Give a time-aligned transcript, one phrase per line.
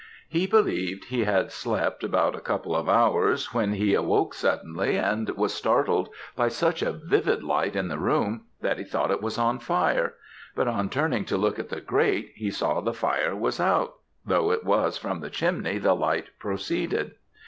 [0.27, 5.29] "He believed he had slept about a couple of hours when he awoke suddenly, and
[5.37, 9.37] was startled by such a vivid light in the room, that he thought it was
[9.37, 10.15] on fire,
[10.55, 14.49] but on turning to look at the grate he saw the fire was out, though
[14.51, 17.13] it was from the chimney the light proceeded.